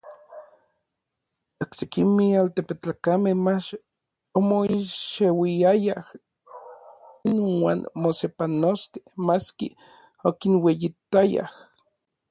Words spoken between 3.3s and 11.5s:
mach omoixeuiayaj inuan mosepanoskej, maski okinueyitayaj.